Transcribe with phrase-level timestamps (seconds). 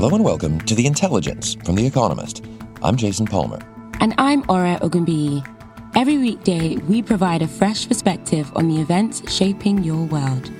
[0.00, 2.42] Hello and welcome to The Intelligence from The Economist.
[2.82, 3.58] I'm Jason Palmer.
[4.00, 5.46] And I'm Ora Ogunbiyi.
[5.94, 10.50] Every weekday, we provide a fresh perspective on the events shaping your world.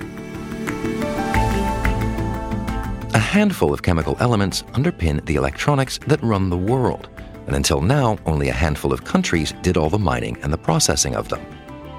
[3.15, 7.09] A handful of chemical elements underpin the electronics that run the world.
[7.47, 11.15] And until now, only a handful of countries did all the mining and the processing
[11.15, 11.43] of them.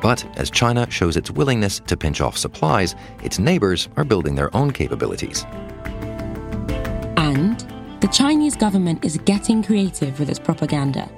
[0.01, 4.57] But as China shows its willingness to pinch off supplies, its neighbors are building their
[4.57, 5.45] own capabilities.
[8.13, 11.09] Chinese government is getting creative with its propaganda.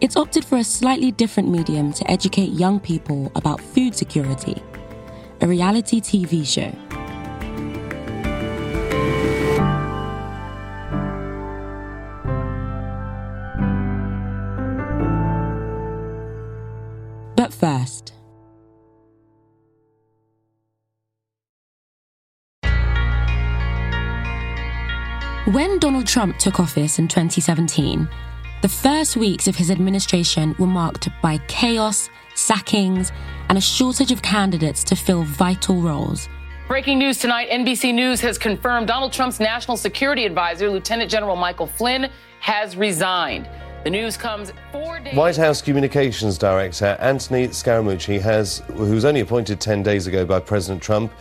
[0.00, 4.60] It's opted for a slightly different medium to educate young people about food security
[5.40, 6.72] a reality TV show.
[25.54, 28.08] When Donald Trump took office in 2017,
[28.60, 33.12] the first weeks of his administration were marked by chaos, sackings,
[33.48, 36.28] and a shortage of candidates to fill vital roles.
[36.66, 41.68] Breaking news tonight NBC News has confirmed Donald Trump's national security advisor, Lieutenant General Michael
[41.68, 42.10] Flynn,
[42.40, 43.48] has resigned.
[43.84, 45.14] The news comes four days.
[45.14, 50.40] White House Communications Director Anthony Scaramucci has, who was only appointed 10 days ago by
[50.40, 51.12] President Trump,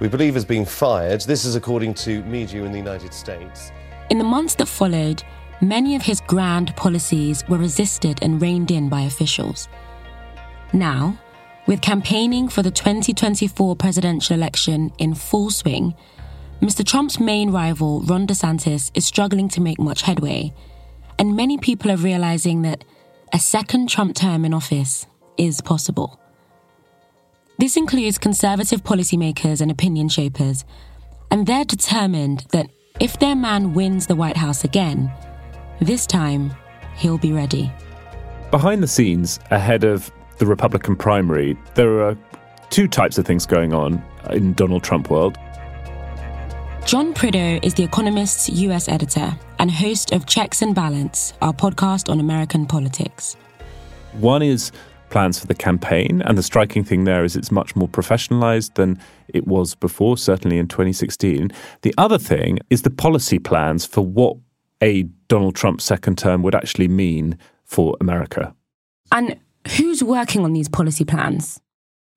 [0.00, 1.20] we believe has been fired.
[1.20, 3.70] This is according to media in the United States.
[4.12, 5.24] In the months that followed,
[5.62, 9.70] many of his grand policies were resisted and reined in by officials.
[10.74, 11.18] Now,
[11.66, 15.94] with campaigning for the 2024 presidential election in full swing,
[16.60, 16.84] Mr.
[16.84, 20.52] Trump's main rival, Ron DeSantis, is struggling to make much headway.
[21.18, 22.84] And many people are realizing that
[23.32, 25.06] a second Trump term in office
[25.38, 26.20] is possible.
[27.58, 30.66] This includes conservative policymakers and opinion shapers,
[31.30, 32.68] and they're determined that
[33.02, 35.12] if their man wins the White House again,
[35.80, 36.54] this time
[36.94, 37.68] he'll be ready.
[38.52, 42.16] Behind the scenes, ahead of the Republican primary, there are
[42.70, 45.36] two types of things going on in Donald Trump world.
[46.86, 52.08] John Prideaux is The Economist's US editor and host of Checks and Balance, our podcast
[52.08, 53.36] on American politics.
[54.12, 54.70] One is
[55.12, 56.22] plans for the campaign.
[56.22, 60.58] And the striking thing there is it's much more professionalized than it was before, certainly
[60.58, 61.52] in 2016.
[61.82, 64.36] The other thing is the policy plans for what
[64.82, 68.54] a Donald Trump second term would actually mean for America.
[69.12, 69.38] And
[69.76, 71.60] who's working on these policy plans?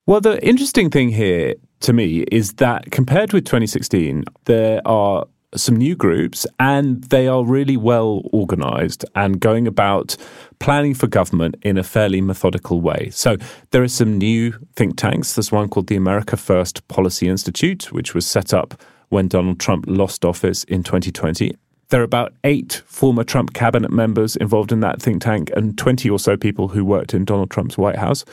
[0.07, 5.75] Well, the interesting thing here to me is that compared with 2016, there are some
[5.75, 10.15] new groups, and they are really well organized and going about
[10.59, 13.09] planning for government in a fairly methodical way.
[13.11, 13.37] So
[13.71, 15.33] there are some new think tanks.
[15.33, 19.85] There's one called the America First Policy Institute, which was set up when Donald Trump
[19.87, 21.55] lost office in 2020.
[21.89, 26.09] There are about eight former Trump cabinet members involved in that think tank and 20
[26.09, 28.25] or so people who worked in Donald Trump's White House.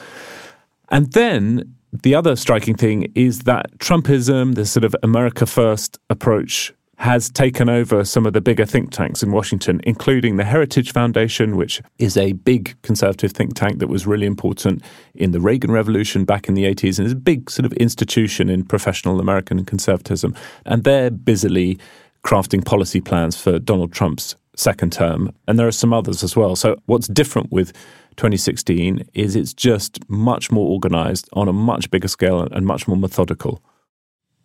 [0.89, 6.73] And then the other striking thing is that Trumpism, this sort of America First approach
[7.03, 11.57] has taken over some of the bigger think tanks in Washington, including the Heritage Foundation,
[11.57, 14.85] which is a big conservative think tank that was really important
[15.17, 18.49] in the Reagan Revolution back in the 80s and is a big sort of institution
[18.49, 20.33] in professional American conservatism.
[20.65, 21.77] And they're busily
[22.25, 25.35] crafting policy plans for Donald Trump's second term.
[25.49, 26.55] And there are some others as well.
[26.55, 27.73] So, what's different with
[28.15, 32.97] 2016 is it's just much more organized on a much bigger scale and much more
[32.97, 33.61] methodical.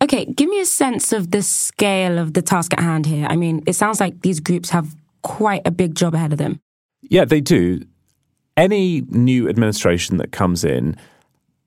[0.00, 3.26] Okay, give me a sense of the scale of the task at hand here.
[3.28, 6.60] I mean, it sounds like these groups have quite a big job ahead of them.
[7.02, 7.84] Yeah, they do.
[8.56, 10.96] Any new administration that comes in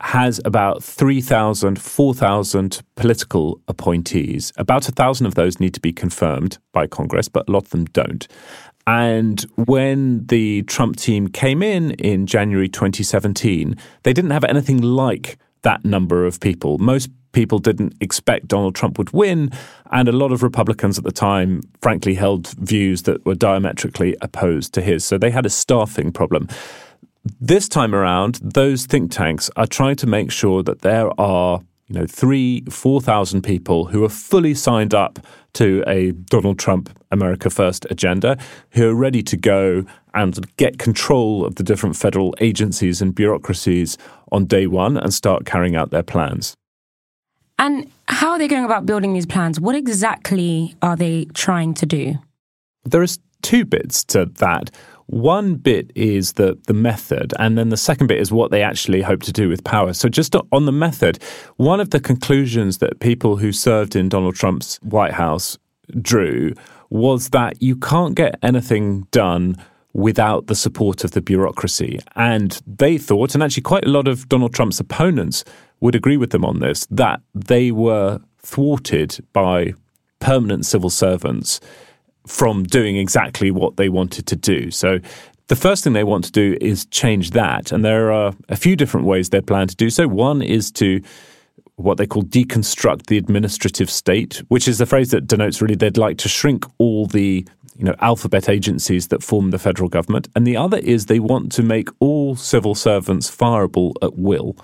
[0.02, 4.52] has about 3,000, 4,000 political appointees.
[4.58, 7.70] About a thousand of those need to be confirmed by Congress, but a lot of
[7.70, 8.28] them don't.
[8.88, 15.38] And when the Trump team came in in January 2017, they didn't have anything like
[15.62, 16.80] that number of people.
[16.80, 19.52] Most people didn't expect Donald Trump would win.
[19.92, 24.74] And a lot of Republicans at the time, frankly, held views that were diametrically opposed
[24.74, 25.04] to his.
[25.04, 26.48] So they had a staffing problem.
[27.40, 32.00] this time around, those think tanks are trying to make sure that there are, you
[32.00, 35.20] know, three, 4,000 people who are fully signed up
[35.54, 38.38] to a Donald Trump America First agenda,
[38.72, 43.98] who are ready to go and get control of the different federal agencies and bureaucracies
[44.32, 46.56] on day one and start carrying out their plans.
[47.62, 49.60] And how are they going about building these plans?
[49.60, 52.16] What exactly are they trying to do?
[52.86, 54.72] There is two bits to that.
[55.06, 59.04] One bit is the the method, and then the second bit is what they actually
[59.04, 59.94] hope to do with power.
[59.94, 61.22] So, just on the method,
[61.58, 65.60] one of the conclusions that people who served in Donald Trump's White House
[66.02, 66.56] drew
[66.90, 69.56] was that you can't get anything done
[69.94, 72.00] without the support of the bureaucracy.
[72.16, 75.44] And they thought, and actually quite a lot of Donald Trump's opponents
[75.80, 79.74] would agree with them on this, that they were thwarted by
[80.20, 81.60] permanent civil servants
[82.28, 84.72] from doing exactly what they wanted to do.
[84.72, 85.00] So
[85.48, 87.72] the first thing they want to do is change that.
[87.72, 90.08] And there are a few different ways they plan to do so.
[90.08, 91.02] One is to
[91.76, 95.98] what they call deconstruct the administrative state, which is a phrase that denotes really they'd
[95.98, 97.46] like to shrink all the
[97.82, 100.28] you know alphabet agencies that form the federal government.
[100.36, 104.56] And the other is they want to make all civil servants fireable at will.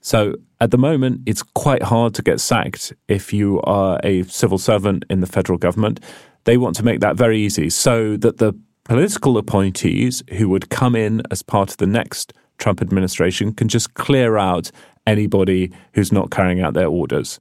[0.00, 4.56] So at the moment, it's quite hard to get sacked if you are a civil
[4.56, 6.00] servant in the federal government.
[6.44, 10.96] They want to make that very easy so that the political appointees who would come
[10.96, 14.70] in as part of the next Trump administration can just clear out
[15.06, 17.38] anybody who's not carrying out their orders.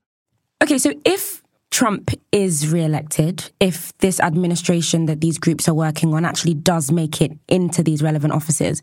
[0.62, 1.41] Okay, so if
[1.72, 7.22] Trump is re-elected, if this administration that these groups are working on actually does make
[7.22, 8.82] it into these relevant offices,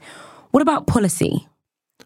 [0.51, 1.47] what about policy?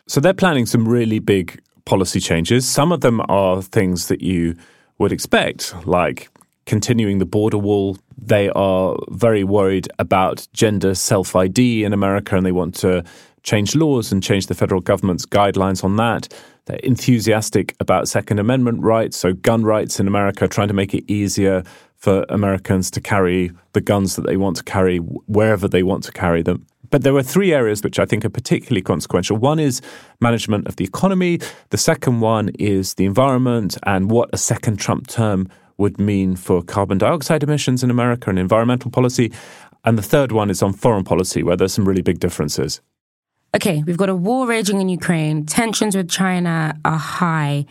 [0.09, 2.69] So they're planning some really big policy changes.
[2.69, 4.57] Some of them are things that you
[4.99, 6.29] would expect, like
[6.67, 7.97] continuing the border wall.
[8.19, 13.05] They are very worried about gender self ID in America and they want to
[13.43, 16.29] change laws and change the federal government's guidelines on that.
[16.67, 21.05] They're enthusiastic about Second Amendment rights, so gun rights in America, trying to make it
[21.11, 21.65] easier
[21.97, 26.13] for Americans to carry the guns that they want to carry wherever they want to
[26.13, 26.67] carry them.
[26.91, 29.39] But there were three areas which I think are particularly consequential.
[29.39, 29.81] One is
[30.21, 31.41] management of the economy.
[31.71, 35.49] The second one is the environment and what a second Trump term
[35.79, 39.33] would mean for carbon dioxide emissions in America and environmental policy.
[39.85, 42.81] And the third one is on foreign policy, where there's some really big differences.
[43.55, 47.67] Okay, we've got a war raging in Ukraine, tensions with China are high,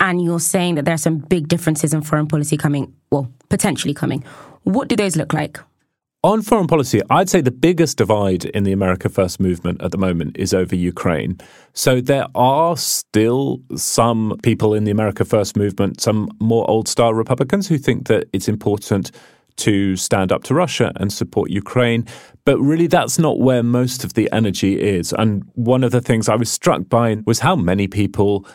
[0.00, 3.92] and you're saying that there are some big differences in foreign policy coming, well, potentially
[3.92, 4.24] coming.
[4.62, 5.60] What do those look like?
[6.22, 9.98] On foreign policy, I'd say the biggest divide in the America First movement at the
[9.98, 11.38] moment is over Ukraine.
[11.74, 17.12] So there are still some people in the America First movement, some more old style
[17.12, 19.10] Republicans, who think that it's important
[19.56, 22.06] to stand up to Russia and support Ukraine.
[22.44, 25.12] But really, that's not where most of the energy is.
[25.12, 28.46] And one of the things I was struck by was how many people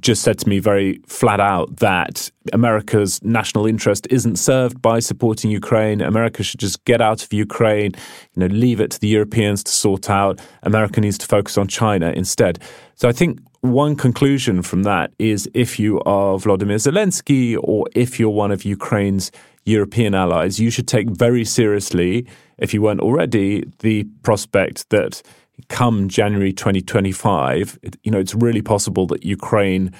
[0.00, 5.50] just said to me very flat out that America's national interest isn't served by supporting
[5.50, 6.00] Ukraine.
[6.00, 7.92] America should just get out of Ukraine,
[8.34, 10.40] you know, leave it to the Europeans to sort out.
[10.62, 12.58] America needs to focus on China instead.
[12.94, 18.20] So I think one conclusion from that is if you are Vladimir Zelensky or if
[18.20, 19.32] you're one of Ukraine's
[19.64, 22.26] European allies, you should take very seriously,
[22.58, 25.22] if you weren't already, the prospect that
[25.68, 29.92] come January 2025, it, you know, it's really possible that Ukraine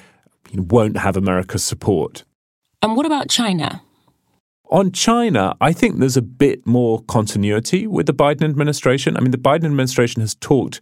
[0.53, 2.23] won't have America's support.
[2.81, 3.81] And what about China?
[4.71, 9.17] On China, I think there's a bit more continuity with the Biden administration.
[9.17, 10.79] I mean, the Biden administration has talked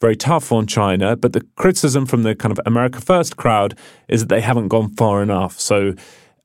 [0.00, 3.76] very tough on China, but the criticism from the kind of America First crowd
[4.08, 5.58] is that they haven't gone far enough.
[5.58, 5.94] So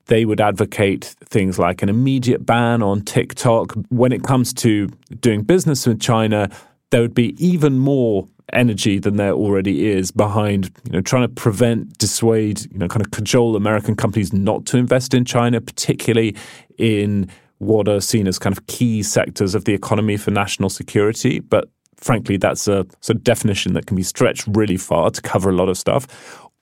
[0.08, 3.74] they would advocate things like an immediate ban on TikTok.
[3.90, 4.88] When it comes to
[5.20, 6.50] doing business with China,
[6.92, 11.28] there would be even more energy than there already is behind you know trying to
[11.28, 16.36] prevent dissuade you know kind of cajole american companies not to invest in china particularly
[16.78, 21.40] in what are seen as kind of key sectors of the economy for national security
[21.40, 25.50] but frankly that's a sort of definition that can be stretched really far to cover
[25.50, 26.08] a lot of stuff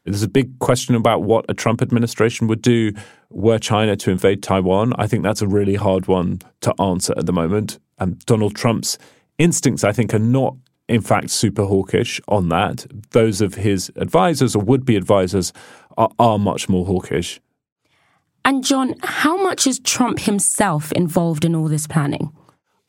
[0.06, 2.92] there's a big question about what a Trump administration would do
[3.34, 4.94] were China to invade Taiwan.
[4.98, 7.80] I think that's a really hard one to answer at the moment.
[8.00, 8.98] And Donald Trump's
[9.38, 10.56] instincts, I think, are not,
[10.88, 12.86] in fact, super hawkish on that.
[13.12, 15.54] Those of his advisors or would be advisors
[15.98, 17.40] are, are much more hawkish.
[18.46, 22.32] And, John, how much is Trump himself involved in all this planning?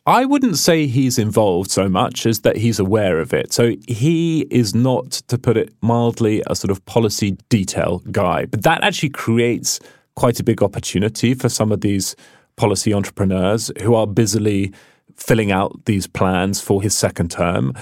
[0.07, 3.55] I wouldn't say he's involved so much as that he's aware of it.
[3.55, 8.45] So he is not, to put it mildly, a sort of policy detail guy.
[8.45, 9.81] But that actually creates
[10.17, 12.17] quite a big opportunity for some of these
[12.57, 14.73] policy entrepreneurs who are busily
[15.17, 17.73] filling out these plans for his second term.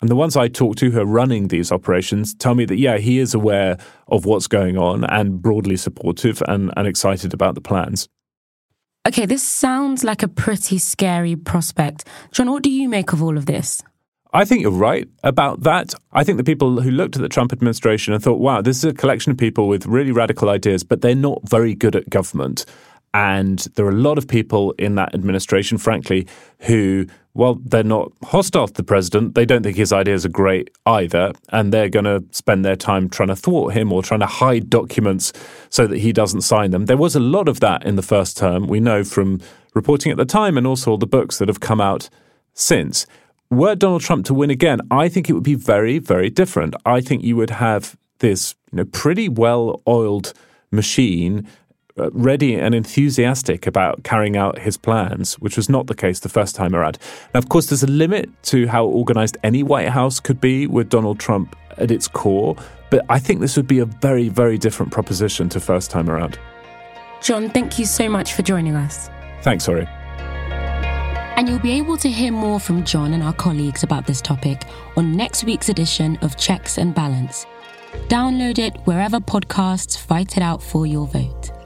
[0.00, 2.98] And the ones I talk to who are running these operations tell me that, yeah,
[2.98, 7.60] he is aware of what's going on and broadly supportive and, and excited about the
[7.60, 8.08] plans.
[9.06, 12.04] Okay, this sounds like a pretty scary prospect.
[12.32, 13.82] John, what do you make of all of this?
[14.34, 15.94] I think you're right about that.
[16.12, 18.84] I think the people who looked at the Trump administration and thought, wow, this is
[18.84, 22.64] a collection of people with really radical ideas, but they're not very good at government.
[23.12, 26.26] And there are a lot of people in that administration, frankly,
[26.60, 29.34] who, well, they're not hostile to the president.
[29.34, 31.32] They don't think his ideas are great either.
[31.50, 34.70] And they're going to spend their time trying to thwart him or trying to hide
[34.70, 35.34] documents
[35.68, 36.86] so that he doesn't sign them.
[36.86, 38.66] There was a lot of that in the first term.
[38.66, 39.40] We know from
[39.74, 42.08] reporting at the time and also all the books that have come out
[42.54, 43.06] since
[43.52, 46.74] were Donald Trump to win again, I think it would be very, very different.
[46.86, 50.32] I think you would have this, you know, pretty well-oiled
[50.70, 51.46] machine
[51.98, 56.28] uh, ready and enthusiastic about carrying out his plans, which was not the case the
[56.30, 56.96] first time around.
[57.34, 60.88] Now, of course, there's a limit to how organized any White House could be with
[60.88, 62.56] Donald Trump at its core,
[62.90, 66.38] but I think this would be a very, very different proposition to first time around.
[67.20, 69.10] John, thank you so much for joining us.
[69.42, 69.86] Thanks, sorry.
[71.42, 74.62] And you'll be able to hear more from John and our colleagues about this topic
[74.96, 77.46] on next week's edition of Checks and Balance.
[78.06, 81.61] Download it wherever podcasts fight it out for your vote.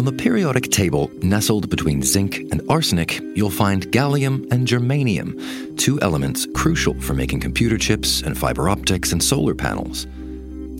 [0.00, 6.00] On the periodic table, nestled between zinc and arsenic, you'll find gallium and germanium, two
[6.00, 10.06] elements crucial for making computer chips and fiber optics and solar panels.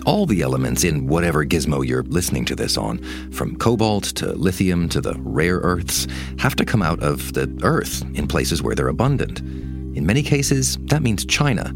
[0.06, 2.96] All the elements in whatever gizmo you're listening to this on,
[3.30, 6.06] from cobalt to lithium to the rare earths,
[6.38, 9.40] have to come out of the earth in places where they're abundant.
[9.40, 11.74] In many cases, that means China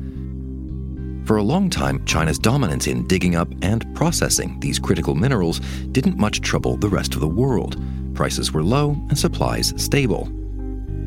[1.24, 5.60] for a long time, China's dominance in digging up and processing these critical minerals
[5.92, 7.82] didn't much trouble the rest of the world.
[8.14, 10.28] Prices were low and supplies stable.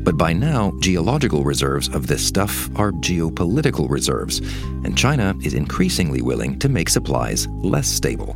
[0.02, 4.38] But by now, geological reserves of this stuff are geopolitical reserves,
[4.84, 8.34] and China is increasingly willing to make supplies less stable.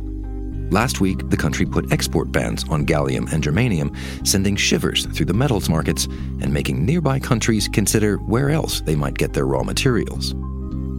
[0.69, 5.33] Last week, the country put export bans on gallium and germanium, sending shivers through the
[5.33, 10.33] metals markets and making nearby countries consider where else they might get their raw materials.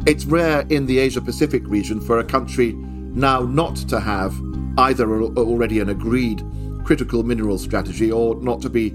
[0.06, 4.34] It's rare in the Asia Pacific region for a country now not to have
[4.76, 6.42] either already an agreed
[6.84, 8.90] critical mineral strategy or not to be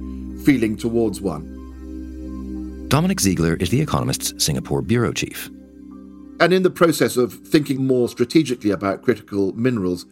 [0.46, 2.88] feeling towards one.
[2.90, 5.50] Dominic Ziegler is the Economist's Singapore bureau chief.
[6.40, 10.06] And in the process of thinking more strategically about critical minerals,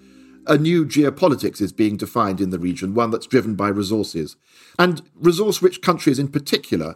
[0.47, 4.35] a new geopolitics is being defined in the region, one that's driven by resources.
[4.79, 6.95] And resource rich countries in particular,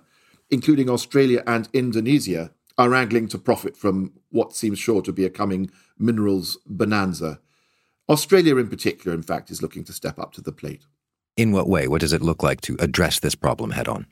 [0.49, 5.29] including Australia and Indonesia, are angling to profit from what seems sure to be a
[5.29, 7.39] coming minerals bonanza.
[8.09, 10.85] Australia, in particular, in fact, is looking to step up to the plate.
[11.37, 11.87] In what way?
[11.87, 14.05] What does it look like to address this problem head on?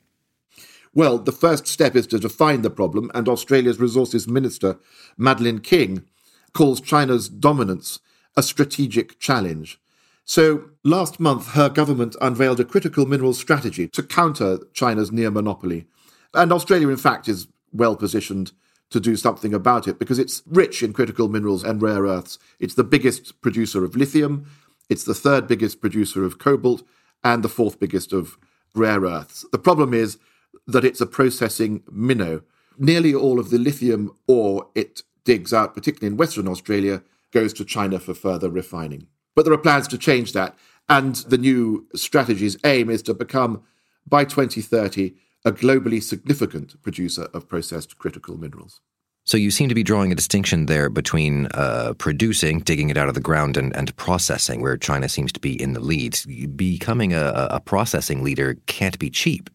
[0.94, 4.78] Well, the first step is to define the problem, and Australia's Resources Minister,
[5.16, 6.04] Madeleine King,
[6.52, 8.00] calls China's dominance
[8.36, 9.80] a strategic challenge.
[10.24, 15.86] So, last month, her government unveiled a critical minerals strategy to counter China's near monopoly.
[16.34, 18.52] And Australia, in fact, is well positioned
[18.90, 22.38] to do something about it because it's rich in critical minerals and rare earths.
[22.58, 24.46] It's the biggest producer of lithium,
[24.88, 26.82] it's the third biggest producer of cobalt,
[27.22, 28.36] and the fourth biggest of
[28.74, 29.46] rare earths.
[29.52, 30.18] The problem is
[30.66, 32.42] that it's a processing minnow.
[32.78, 37.64] Nearly all of the lithium ore it digs out, particularly in Western Australia, goes to
[37.64, 39.06] China for further refining.
[39.36, 40.56] But there are plans to change that,
[40.88, 43.62] and the new strategy's aim is to become,
[44.08, 48.80] by 2030, a globally significant producer of processed critical minerals.
[49.24, 53.08] So you seem to be drawing a distinction there between uh, producing, digging it out
[53.08, 56.18] of the ground, and, and processing, where China seems to be in the lead.
[56.56, 59.50] Becoming a, a processing leader can't be cheap.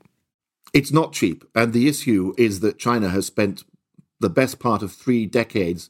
[0.74, 1.44] It's not cheap.
[1.56, 3.64] And the issue is that China has spent
[4.20, 5.90] the best part of three decades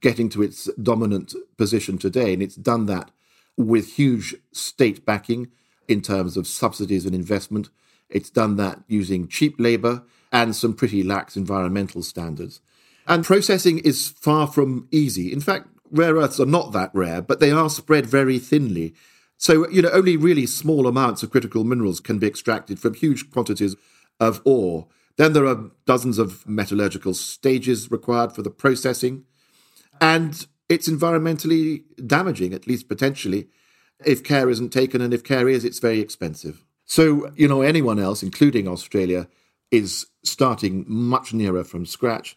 [0.00, 2.32] getting to its dominant position today.
[2.32, 3.10] And it's done that
[3.56, 5.48] with huge state backing
[5.88, 7.68] in terms of subsidies and investment
[8.10, 12.60] it's done that using cheap labor and some pretty lax environmental standards.
[13.06, 15.32] And processing is far from easy.
[15.32, 18.94] In fact, rare earths are not that rare, but they are spread very thinly.
[19.38, 23.30] So, you know, only really small amounts of critical minerals can be extracted from huge
[23.30, 23.76] quantities
[24.20, 24.88] of ore.
[25.16, 29.24] Then there are dozens of metallurgical stages required for the processing.
[30.00, 33.48] And it's environmentally damaging, at least potentially,
[34.04, 35.00] if care isn't taken.
[35.00, 36.64] And if care is, it's very expensive.
[36.88, 39.28] So, you know, anyone else, including Australia,
[39.70, 42.36] is starting much nearer from scratch.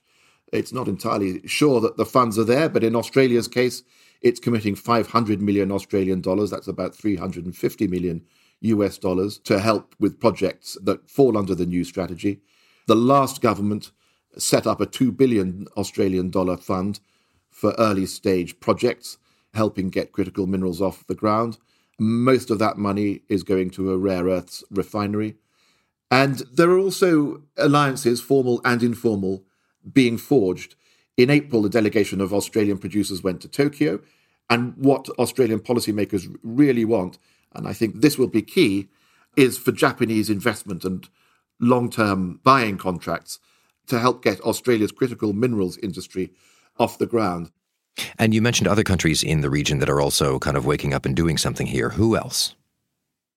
[0.52, 3.84] It's not entirely sure that the funds are there, but in Australia's case,
[4.22, 8.22] It's committing 500 million Australian dollars, that's about 350 million
[8.62, 12.42] US dollars, to help with projects that fall under the new strategy.
[12.86, 13.92] The last government
[14.38, 17.00] set up a 2 billion Australian dollar fund
[17.50, 19.18] for early stage projects,
[19.56, 21.58] helping get critical minerals off the ground.
[22.00, 25.36] Most of that money is going to a rare earths refinery.
[26.10, 29.44] And there are also alliances, formal and informal,
[29.92, 30.76] being forged.
[31.16, 34.02] In April, a delegation of Australian producers went to Tokyo.
[34.50, 37.18] And what Australian policymakers really want,
[37.54, 38.90] and I think this will be key,
[39.38, 41.08] is for Japanese investment and
[41.60, 43.40] long term buying contracts
[43.88, 46.34] to help get Australia's critical minerals industry
[46.78, 47.52] off the ground.
[48.18, 51.06] And you mentioned other countries in the region that are also kind of waking up
[51.06, 51.90] and doing something here.
[51.90, 52.56] Who else?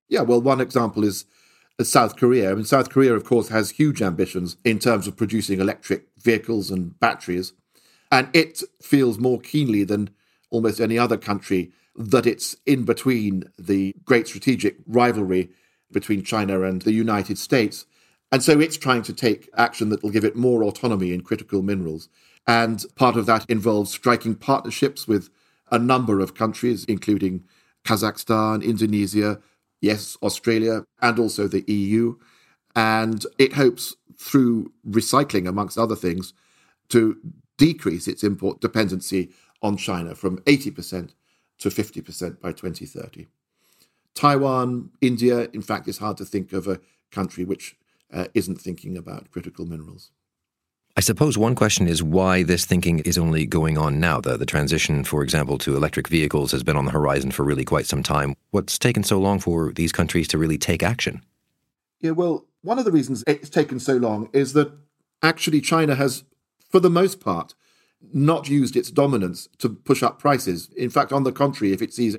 [0.08, 1.24] Yeah, well, one example is
[1.82, 2.50] South Korea.
[2.50, 6.70] I mean, South Korea, of course, has huge ambitions in terms of producing electric vehicles
[6.70, 7.52] and batteries.
[8.12, 10.10] And it feels more keenly than
[10.50, 15.50] almost any other country that it's in between the great strategic rivalry
[15.90, 17.86] between China and the United States.
[18.30, 21.62] And so it's trying to take action that will give it more autonomy in critical
[21.62, 22.08] minerals.
[22.46, 25.30] And part of that involves striking partnerships with
[25.70, 27.44] a number of countries, including
[27.84, 29.40] Kazakhstan, Indonesia,
[29.80, 32.16] yes, Australia, and also the EU.
[32.76, 36.34] And it hopes through recycling, amongst other things,
[36.90, 37.16] to
[37.56, 39.30] decrease its import dependency
[39.62, 41.10] on China from 80%
[41.58, 43.26] to 50% by 2030.
[44.14, 47.76] Taiwan, India, in fact, it's hard to think of a country which
[48.12, 50.10] uh, isn't thinking about critical minerals.
[50.96, 54.20] I suppose one question is why this thinking is only going on now.
[54.20, 57.64] The, the transition, for example, to electric vehicles has been on the horizon for really
[57.64, 58.36] quite some time.
[58.52, 61.22] What's taken so long for these countries to really take action?
[62.00, 64.72] Yeah, well, one of the reasons it's taken so long is that
[65.20, 66.22] actually China has,
[66.70, 67.54] for the most part,
[68.12, 70.68] not used its dominance to push up prices.
[70.76, 72.16] In fact, on the contrary, if it sees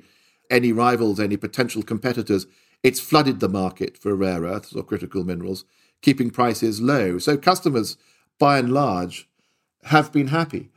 [0.50, 2.46] any rivals, any potential competitors,
[2.82, 5.64] it's flooded the market for rare earths or critical minerals,
[6.02, 7.18] keeping prices low.
[7.18, 7.96] So customers
[8.38, 9.28] by and large,
[9.84, 10.70] have been happy.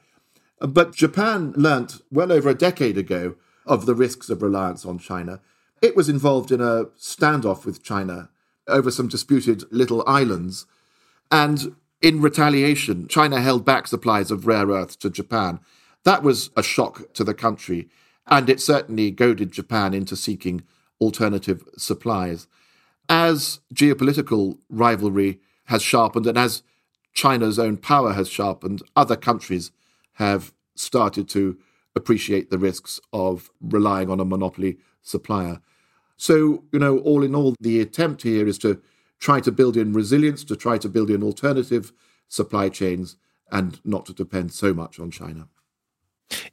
[0.59, 5.39] But Japan learnt well over a decade ago of the risks of reliance on China.
[5.81, 8.29] It was involved in a standoff with China
[8.67, 10.65] over some disputed little islands.
[11.31, 15.59] And in retaliation, China held back supplies of rare earths to Japan.
[16.03, 17.89] That was a shock to the country,
[18.27, 20.63] and it certainly goaded Japan into seeking
[21.01, 22.47] alternative supplies.
[23.07, 26.63] As geopolitical rivalry has sharpened and as
[27.19, 29.71] China's own power has sharpened, other countries
[30.13, 31.57] have started to
[31.93, 35.59] appreciate the risks of relying on a monopoly supplier.
[36.15, 38.81] So, you know, all in all, the attempt here is to
[39.19, 41.91] try to build in resilience, to try to build in alternative
[42.29, 43.17] supply chains,
[43.51, 45.49] and not to depend so much on China.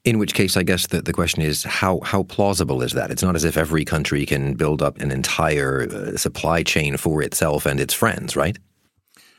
[0.03, 3.13] In which case, I guess the, the question is how, how plausible is that?
[3.13, 7.23] It's not as if every country can build up an entire uh, supply chain for
[7.23, 8.59] itself and its friends, right?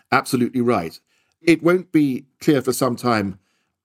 [0.09, 0.97] Absolutely right.
[1.47, 3.39] It won't be clear for some time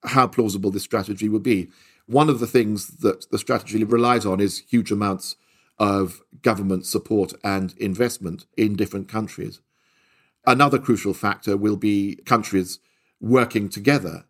[0.04, 1.68] how plausible this strategy will be.
[2.06, 5.36] One of the things that the strategy relies on is huge amounts
[5.78, 9.60] of government support and investment in different countries.
[10.44, 12.80] Another crucial factor will be countries
[13.20, 14.24] working together.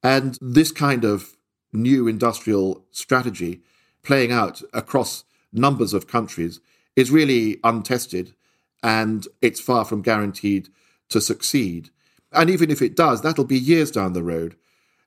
[0.00, 1.36] And this kind of
[1.72, 3.62] new industrial strategy
[4.04, 6.60] playing out across numbers of countries
[6.94, 8.34] is really untested
[8.80, 10.68] and it's far from guaranteed
[11.08, 11.90] to succeed.
[12.36, 14.56] And even if it does, that'll be years down the road.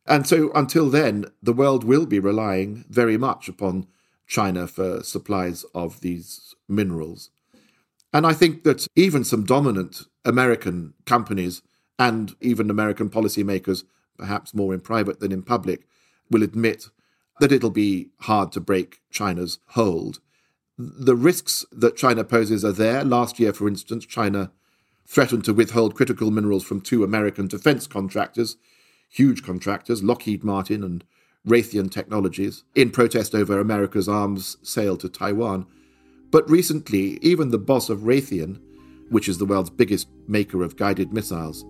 [0.05, 3.85] And so until then, the world will be relying very much upon
[4.27, 7.29] China for supplies of these minerals.
[8.11, 11.61] And I think that even some dominant American companies
[11.99, 13.83] and even American policymakers,
[14.17, 15.87] perhaps more in private than in public,
[16.31, 16.89] will admit
[17.39, 20.19] that it'll be hard to break China's hold.
[20.77, 23.03] The risks that China poses are there.
[23.03, 24.51] Last year, for instance, China
[25.09, 28.57] threatened to withhold critical minerals from two American defense contractors,
[29.09, 31.03] huge contractors, Lockheed Martin and
[31.47, 35.65] Raytheon Technologies, in protest over America's arms sale to Taiwan.
[36.29, 38.61] But recently, even the boss of Raytheon,
[39.09, 41.65] which is the world's biggest maker of guided missiles,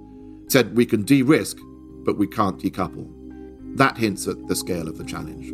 [0.49, 1.57] said we can de risk,
[2.03, 3.07] but we can't decouple.
[3.77, 5.53] That hints at the scale of the challenge.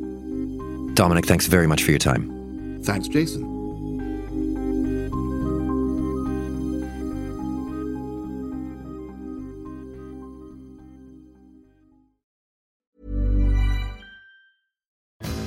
[0.96, 2.82] Dominic, thanks very much for your time.
[2.82, 3.55] Thanks, Jason.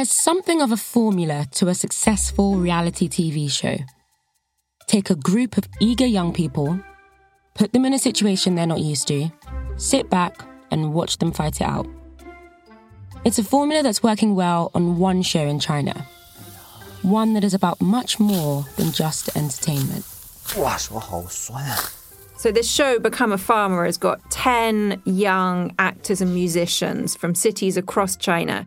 [0.00, 3.76] There's something of a formula to a successful reality TV show.
[4.86, 6.80] Take a group of eager young people,
[7.54, 9.30] put them in a situation they're not used to,
[9.76, 11.86] sit back, and watch them fight it out.
[13.26, 16.06] It's a formula that's working well on one show in China,
[17.02, 20.06] one that is about much more than just entertainment.
[22.38, 27.76] So this show, Become a Farmer, has got 10 young actors and musicians from cities
[27.76, 28.66] across China.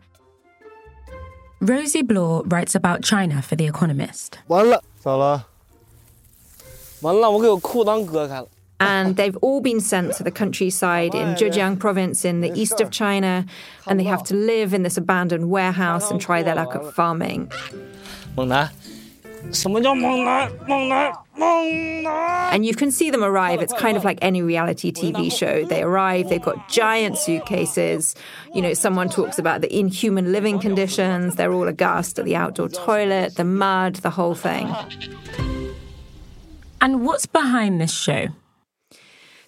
[1.60, 4.38] Rosie Blau writes about China for The Economist.
[4.48, 5.46] 完了，糟了，
[7.00, 8.48] 完了，我给我裤裆割开了。
[8.80, 13.46] and they've all been sent to the countryside in Zhejiang province in the east of China,
[13.86, 17.48] and they have to live in this abandoned warehouse and try their luck at farming.
[18.36, 18.68] 猛男，
[22.52, 23.60] and you can see them arrive.
[23.60, 25.64] It's kind of like any reality TV show.
[25.64, 28.14] They arrive, they've got giant suitcases.
[28.54, 31.36] You know, someone talks about the inhuman living conditions.
[31.36, 34.72] They're all aghast at the outdoor toilet, the mud, the whole thing.
[36.80, 38.28] And what's behind this show?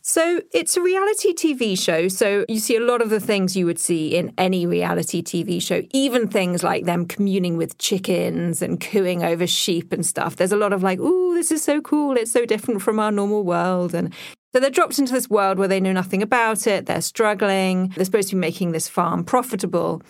[0.09, 2.07] So it's a reality TV show.
[2.07, 5.61] So you see a lot of the things you would see in any reality TV
[5.61, 10.37] show, even things like them communing with chickens and cooing over sheep and stuff.
[10.37, 12.17] There's a lot of like, ooh, this is so cool.
[12.17, 13.95] It's so different from our normal world.
[13.95, 14.15] And
[14.57, 16.87] so they're dropped into this world where they know nothing about it.
[16.87, 17.89] They're struggling.
[17.95, 20.01] They're supposed to be making this farm profitable.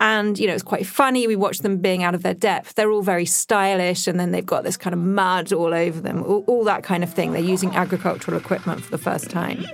[0.00, 1.28] And, you know, it's quite funny.
[1.28, 2.74] We watch them being out of their depth.
[2.74, 4.08] They're all very stylish.
[4.08, 7.04] And then they've got this kind of mud all over them, all, all that kind
[7.04, 7.30] of thing.
[7.30, 9.64] They're using agricultural equipment for the first time.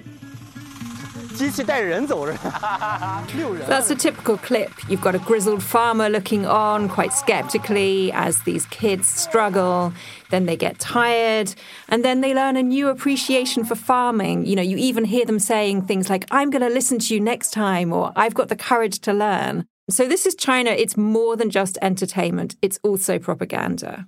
[3.66, 4.70] That's a typical clip.
[4.88, 9.92] You've got a grizzled farmer looking on quite skeptically as these kids struggle.
[10.30, 11.54] Then they get tired
[11.88, 14.46] and then they learn a new appreciation for farming.
[14.46, 17.20] You know, you even hear them saying things like, I'm going to listen to you
[17.20, 19.66] next time, or I've got the courage to learn.
[19.90, 20.70] So this is China.
[20.70, 24.06] It's more than just entertainment, it's also propaganda.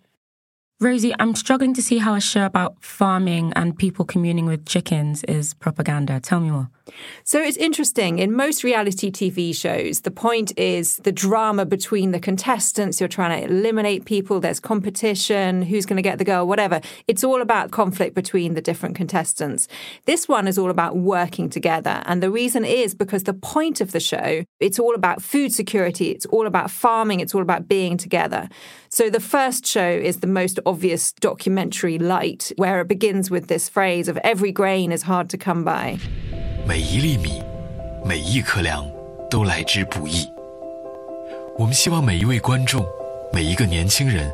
[0.83, 5.23] Rosie, I'm struggling to see how a show about farming and people communing with chickens
[5.25, 6.21] is propaganda.
[6.21, 6.71] Tell me more.
[7.25, 8.19] So it's interesting.
[8.19, 13.01] In most reality TV shows, the point is the drama between the contestants.
[13.01, 16.81] You're trying to eliminate people, there's competition, who's going to get the girl, whatever.
[17.07, 19.69] It's all about conflict between the different contestants.
[20.07, 22.03] This one is all about working together.
[22.07, 26.11] And the reason is because the point of the show, it's all about food security,
[26.11, 28.49] it's all about farming, it's all about being together.
[28.89, 33.70] So the first show is the most obvious documentary light, where it begins with this
[33.70, 35.98] phrase of every grain is hard to come by.
[36.68, 37.42] 每一粒米，
[38.04, 38.86] 每一颗粮，
[39.30, 40.28] 都来之不易。
[41.58, 42.86] 我们希望每一位观众，
[43.32, 44.32] 每一个年轻人，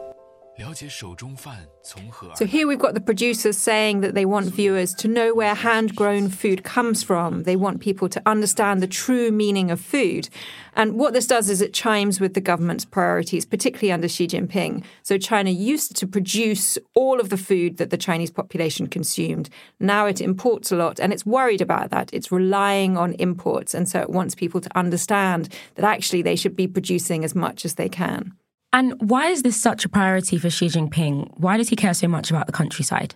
[2.34, 5.96] So here we've got the producers saying that they want viewers to know where hand
[5.96, 7.44] grown food comes from.
[7.44, 10.28] They want people to understand the true meaning of food.
[10.74, 14.84] And what this does is it chimes with the government's priorities, particularly under Xi Jinping.
[15.02, 19.48] So China used to produce all of the food that the Chinese population consumed.
[19.80, 22.10] Now it imports a lot and it's worried about that.
[22.12, 23.72] It's relying on imports.
[23.72, 27.64] And so it wants people to understand that actually they should be producing as much
[27.64, 28.36] as they can.
[28.72, 31.30] And why is this such a priority for Xi Jinping?
[31.36, 33.14] Why does he care so much about the countryside?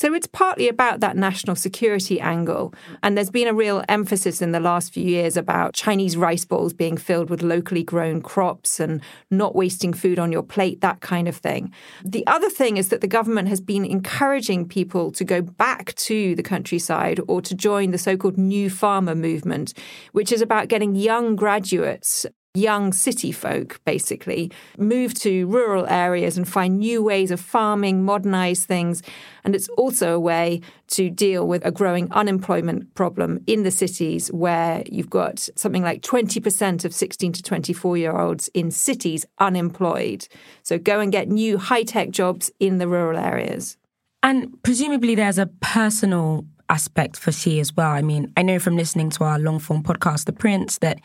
[0.00, 2.72] So it's partly about that national security angle.
[3.02, 6.72] And there's been a real emphasis in the last few years about Chinese rice bowls
[6.72, 11.28] being filled with locally grown crops and not wasting food on your plate, that kind
[11.28, 11.70] of thing.
[12.02, 16.34] The other thing is that the government has been encouraging people to go back to
[16.34, 19.74] the countryside or to join the so called New Farmer movement,
[20.12, 26.48] which is about getting young graduates young city folk basically move to rural areas and
[26.48, 29.02] find new ways of farming, modernize things.
[29.44, 34.32] And it's also a way to deal with a growing unemployment problem in the cities
[34.32, 40.26] where you've got something like 20% of 16 to 24 year olds in cities unemployed.
[40.64, 43.76] So go and get new high tech jobs in the rural areas.
[44.24, 47.90] And presumably there's a personal aspect for Xi as well.
[47.90, 51.00] I mean, I know from listening to our long form podcast, The Prince, that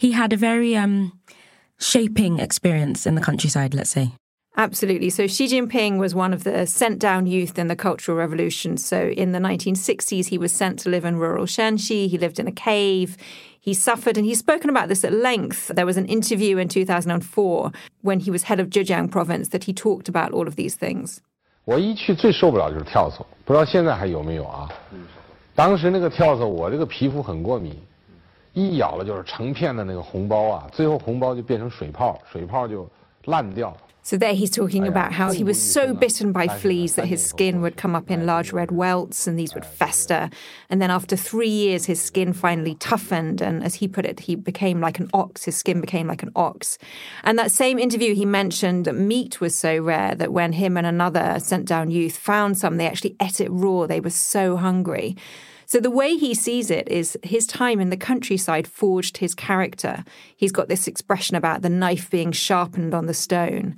[0.00, 1.12] he had a very um,
[1.78, 4.06] shaping experience in the countryside, let's say.
[4.56, 5.10] Absolutely.
[5.10, 8.76] So Xi Jinping was one of the sent down youth in the Cultural Revolution.
[8.76, 12.08] So in the 1960s, he was sent to live in rural Shaanxi.
[12.08, 13.16] He lived in a cave.
[13.60, 15.68] He suffered, and he's spoken about this at length.
[15.68, 19.72] There was an interview in 2004 when he was head of Zhejiang province that he
[19.72, 21.20] talked about all of these things.
[21.66, 24.68] 我一去最受不了就是跳蚤，不知道现在还有没有啊？
[25.54, 27.76] 当时那个跳蚤，我这个皮肤很过敏，
[28.53, 32.89] 一咬了就是成片的那个红包啊，最后红包就变成水泡，水泡就
[33.25, 33.75] 烂掉。
[34.05, 37.75] so there he's talking about how he was so bitten by fleas that his skin would
[37.75, 40.29] come up in large red welts and these would fester.
[40.69, 43.41] And then after three years, his skin finally toughened.
[43.41, 45.45] And as he put it, he became like an ox.
[45.45, 46.77] His skin became like an ox.
[47.23, 50.85] And that same interview, he mentioned that meat was so rare that when him and
[50.85, 53.87] another sent down youth found some, they actually ate it raw.
[53.87, 55.17] They were so hungry.
[55.70, 60.02] So the way he sees it is his time in the countryside forged his character.
[60.36, 63.76] He's got this expression about the knife being sharpened on the stone.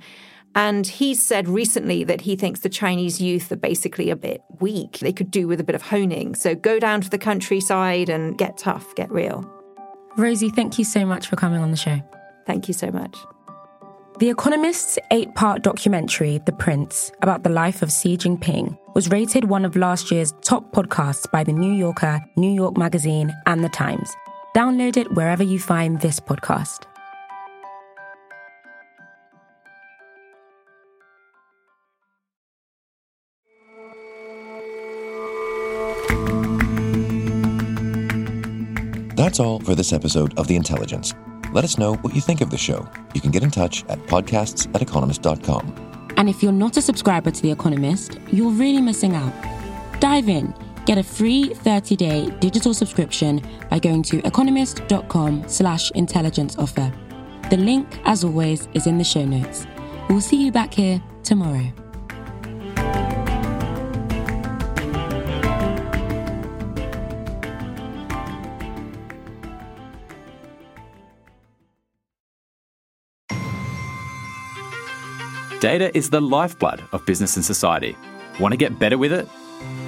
[0.55, 4.97] And he's said recently that he thinks the Chinese youth are basically a bit weak.
[5.01, 6.33] They could do with a bit of honing.
[6.33, 9.47] So go down to the countryside and get tough, get real.
[10.17, 12.01] Rosie, thank you so much for coming on the show.
[12.47, 13.15] Thank you so much.
[14.19, 19.45] The Economist's eight part documentary, The Prince, about the life of Xi Jinping, was rated
[19.45, 23.69] one of last year's top podcasts by The New Yorker, New York Magazine, and The
[23.69, 24.15] Times.
[24.55, 26.85] Download it wherever you find this podcast.
[39.15, 41.15] That's all for this episode of The Intelligence.
[41.53, 42.89] Let us know what you think of the show.
[43.13, 46.11] You can get in touch at podcasts at economist.com.
[46.17, 49.33] And if you're not a subscriber to The Economist, you're really missing out.
[49.99, 50.53] Dive in.
[50.85, 56.91] Get a free 30-day digital subscription by going to economist.com slash intelligence offer.
[57.51, 59.67] The link, as always, is in the show notes.
[60.09, 61.71] We'll see you back here tomorrow.
[75.63, 77.95] Data is the lifeblood of business and society.
[78.37, 79.29] Want to get better with it?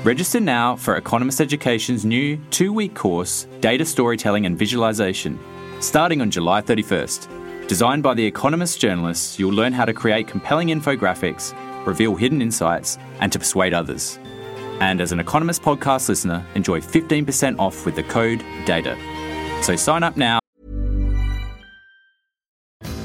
[0.05, 5.37] Register now for Economist Education's new two week course, Data Storytelling and Visualization,
[5.81, 7.67] starting on July 31st.
[7.67, 11.53] Designed by The Economist journalists, you'll learn how to create compelling infographics,
[11.85, 14.17] reveal hidden insights, and to persuade others.
[14.79, 18.95] And as an Economist podcast listener, enjoy 15% off with the code DATA.
[19.61, 20.39] So sign up now.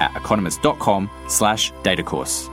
[0.00, 2.48] At economist.com slash data course.